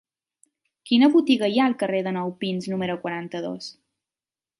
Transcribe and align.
Quina 0.91 1.09
botiga 1.15 1.49
hi 1.51 1.59
ha 1.61 1.67
al 1.71 1.75
carrer 1.83 1.99
de 2.07 2.13
Nou 2.15 2.33
Pins 2.45 2.71
número 2.73 2.97
quaranta-dos? 3.05 3.69